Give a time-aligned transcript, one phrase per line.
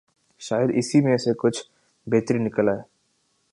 [0.39, 1.59] شاید اسی میں سے کچھ
[2.07, 2.81] بہتری نکل آئے۔